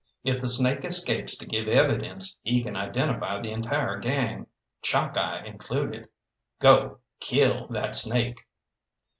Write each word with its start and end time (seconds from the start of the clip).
If 0.23 0.41
the 0.41 0.47
snake 0.47 0.83
escapes 0.83 1.37
to 1.37 1.45
give 1.45 1.67
evidence, 1.67 2.35
he 2.41 2.63
can 2.63 2.75
identify 2.75 3.39
the 3.39 3.51
entire 3.51 3.99
gang, 3.99 4.47
Chalkeye 4.81 5.45
included. 5.45 6.09
Go 6.59 7.01
kill 7.19 7.67
that 7.67 7.95
snake!" 7.95 8.47